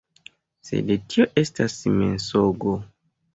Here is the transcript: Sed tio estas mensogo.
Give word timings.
Sed 0.69 0.89
tio 1.15 1.27
estas 1.43 1.77
mensogo. 1.99 2.75